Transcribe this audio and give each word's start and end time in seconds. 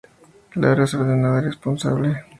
Laura 0.55 0.85
es 0.85 0.95
ordenada 0.95 1.41
y 1.41 1.45
responsable. 1.45 2.23